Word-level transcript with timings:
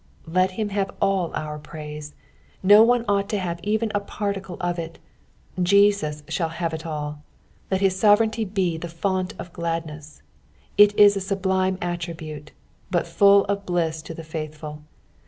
Let 0.25 0.53
him 0.53 0.69
have 0.69 0.89
all 0.99 1.29
our 1.35 1.59
praise; 1.59 2.15
no 2.63 2.81
one 2.81 3.05
ought 3.07 3.29
to 3.29 3.37
have 3.37 3.59
even 3.61 3.91
a 3.93 3.99
par 3.99 4.33
ticle 4.33 4.57
of 4.59 4.79
it. 4.79 4.97
Jesua 5.59 6.23
shall 6.27 6.49
have 6.49 6.73
it 6.73 6.87
all. 6.87 7.21
Let 7.69 7.81
his 7.81 7.99
sovereignty 7.99 8.43
be 8.43 8.77
the 8.79 8.89
fount 8.89 9.35
of 9.37 9.53
gladnesu. 9.53 10.23
It 10.75 10.97
is 10.97 11.15
a 11.15 11.21
sublime 11.21 11.77
attribute, 11.83 12.51
but 12.89 13.05
full 13.05 13.45
of 13.45 13.67
bliss 13.67 14.01
to 14.01 14.15
the 14.15 14.23
faithful. 14.23 14.81